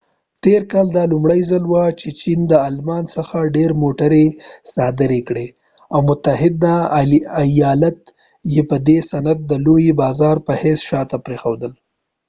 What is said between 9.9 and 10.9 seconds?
بازار په حیث